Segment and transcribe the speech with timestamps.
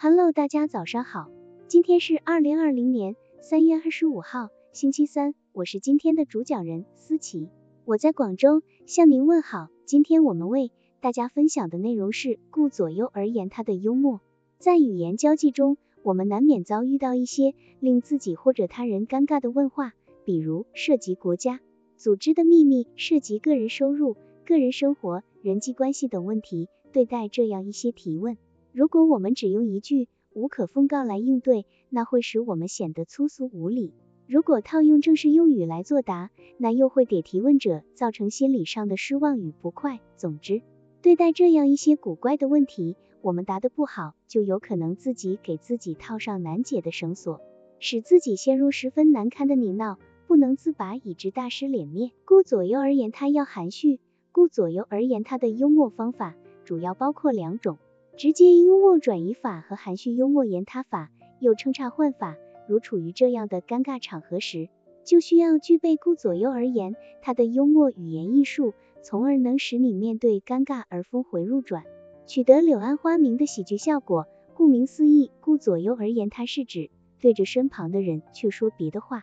[0.00, 1.28] Hello，大家早上好，
[1.66, 7.48] 今天是二零二零年三月二十五号，星期三，我是今天的主讲人思琪，
[7.84, 9.66] 我在广州向您问好。
[9.86, 10.70] 今天我们为
[11.00, 14.20] 大家分享的内容是顾左右而言他的幽默。
[14.60, 21.58] 在语言交际中，我们难免遭遇到一些令自己或者他人尴尬的问话，比如涉及国家、
[21.96, 26.68] 组织的秘密，涉及个人收入、个人生活、人际关系等问题。
[26.92, 28.38] 对待这样一些提问。
[28.72, 33.92] 如果我们只用一句无可奉告来应对，那会使我们显得粗俗无礼；
[34.26, 40.00] 如果套用正式用语来作答，那又会给提问者造成心理上的失望与不快。
[40.16, 40.62] 总之，
[41.02, 47.40] 对待这样一些古怪的问题，我们答得不好，就有可能自己给自己套上难解的绳索，
[47.80, 49.96] 使自己陷入十分难堪的泥淖，
[50.26, 52.12] 不能自拔，以致大失脸面。
[52.24, 53.98] 顾左右而言他要含蓄，
[54.30, 57.78] 顾左右而言他的幽默方法主要包括两种。
[58.18, 62.36] 直接幽默转移法和含蓄幽默言他法，又称岔换法。
[62.68, 64.68] 如处于这样的尴尬场合时，
[65.04, 71.84] 就需要具备顾左右而言他的幽默语言艺术，从而能使你面对尴尬而峰回路转，
[72.26, 74.26] 取得柳暗花明的喜剧效果。
[74.56, 79.22] 顾名思义，顾左右而言他是指对着身旁的人却说别的话，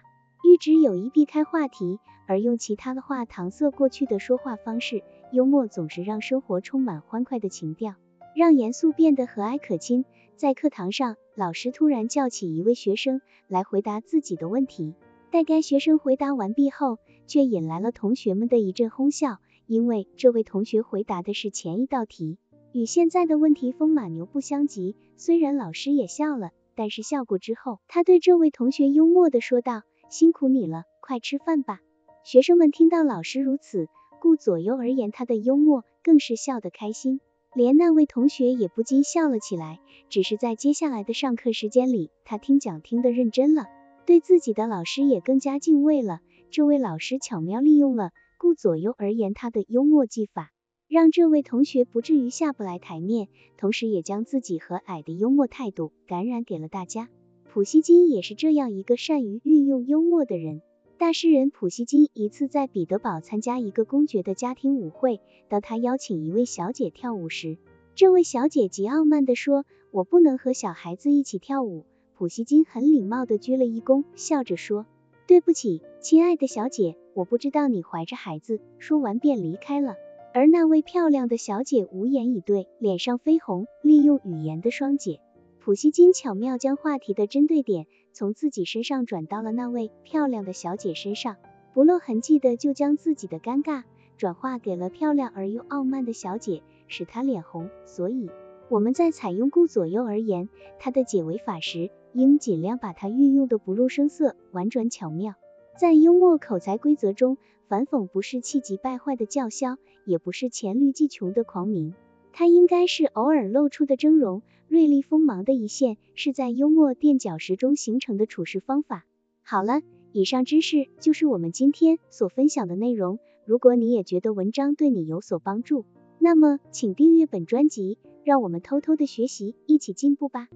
[0.49, 5.03] 欲知有意避开话题，而用其他的话搪塞过去的说话方式。
[5.33, 7.95] 幽默总是让生活充满欢快的情调。
[8.35, 10.03] 让严肃变得和蔼可亲。
[10.35, 14.93] 在课堂上，老师突然叫起一位学生来回答自己的问题。
[15.31, 22.37] 待该学生回答完毕后，却引来了同学们的一阵哄笑，因为这位同学回答的是前一道题，
[22.73, 24.97] 与现在的问题风马牛不相及。
[25.15, 31.79] 虽然老师也笑了，但是笑过之后，他对这位同学幽默的说道：“辛苦你了，快吃饭吧。”
[32.25, 33.87] 学生们听到老师如此
[34.19, 37.21] 顾左右而言他的幽默，更是笑得开心。
[37.55, 43.67] 连那位同学也不禁笑了起来，只是在接下来的上课时间里，他听讲听得认真了，
[44.05, 46.19] 对自己的老师也更加敬畏了。
[46.51, 50.51] 这位老师巧妙利用了顾左右而言他的幽默技法，
[50.89, 57.07] 让这位同学不至于下不来台面，同时也将自己和蔼的幽默态度感染给了大家。
[57.45, 60.61] 普希金也是这样一个善于运用幽默的人。
[60.97, 65.19] 大诗人普希金一次在彼得堡参加一个公爵的家庭舞会，
[65.49, 67.57] 当他邀请一位小姐跳舞时，
[67.95, 71.83] 这位小姐极傲慢地说：“我不能和小孩子一起跳舞。”
[72.17, 74.85] 普希金很礼貌地鞠了一躬，笑着说
[75.27, 79.97] ：“对不起，亲爱的小姐，我不知道你怀着孩子。”说完便离开了。
[80.33, 83.67] 而那位漂亮的小姐无言以对，脸上绯红。
[83.81, 85.19] 利用语言的双解，
[85.65, 87.87] 普希金巧妙将话题的针对点。
[88.13, 91.37] 从自己身上转到了那位漂亮的小姐身上，
[91.73, 93.81] 不露痕迹的就将自己的尴尬
[94.15, 97.71] 转化给了漂亮而又傲慢的小姐，使她脸红。
[97.87, 98.29] 所以
[98.69, 105.33] 我们在采用顾左右而言他的解围法时，应尽量把它运用的不露声色，婉转巧妙。
[105.79, 111.95] 在幽默口才规则中，反讽不是气急败坏的叫嚣，也不是黔驴技穷的狂鸣。
[112.37, 119.05] 它应该是偶尔露出的峥嵘，锐利锋芒的一线，是在幽默垫脚石中形成的处事方法。
[119.41, 119.81] 好了，
[120.11, 123.19] 以上知识就是我们今天所分享的内容。
[123.45, 125.85] 如果你也觉得文章对你有所帮助，
[126.19, 130.49] 那么请订阅本专辑，让我们偷偷的学习，一起进步吧。